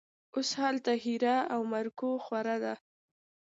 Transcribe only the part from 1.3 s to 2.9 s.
او مرګوخوره ده